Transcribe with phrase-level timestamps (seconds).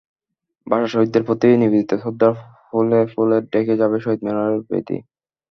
[0.67, 2.33] ভাষাশহীদদের প্রতি নিবেদিত শ্রদ্ধার
[2.63, 4.97] ফুলে ফুলে ঢেকে যাবে শহীদ মিনারের বেদি।